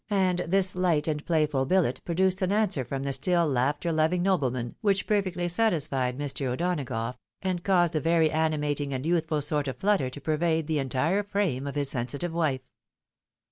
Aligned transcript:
And 0.09 0.39
this 0.47 0.75
light 0.75 1.07
and 1.07 1.23
playful 1.27 1.67
bdlet 1.67 2.03
produced 2.05 2.41
an 2.41 2.51
answer 2.51 2.83
from 2.83 3.03
the 3.03 3.13
still 3.13 3.47
laughter 3.47 3.91
loving 3.91 4.23
noble 4.23 4.49
man, 4.49 4.73
which 4.81 5.05
perfectly 5.05 5.47
satisfied 5.47 6.17
Mr. 6.17 6.47
O'Donagough, 6.47 7.17
and 7.43 7.63
caused 7.63 7.95
a 7.95 7.99
very 7.99 8.31
animating 8.31 8.95
and 8.95 9.05
youthful 9.05 9.41
sort 9.43 9.67
of 9.67 9.77
flutter 9.77 10.09
to 10.09 10.19
pervade 10.19 10.65
the 10.65 10.79
entire 10.79 11.21
frame 11.21 11.67
of 11.67 11.75
his 11.75 11.91
sensitive 11.91 12.33
wife. 12.33 12.61